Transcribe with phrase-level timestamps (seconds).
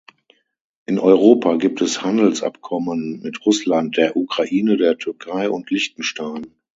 [0.87, 6.47] In Europa gibt es Handelsabkommen mit Russland, der Ukraine, der Türkei und Liechtenstein.